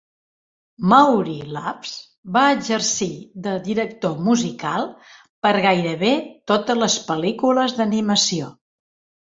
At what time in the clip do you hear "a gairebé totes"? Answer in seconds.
5.61-6.83